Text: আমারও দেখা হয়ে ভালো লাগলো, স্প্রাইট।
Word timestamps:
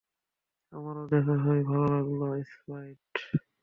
আমারও 0.73 1.03
দেখা 1.11 1.35
হয়ে 1.43 1.61
ভালো 1.69 1.85
লাগলো, 1.93 2.25
স্প্রাইট। 2.51 3.13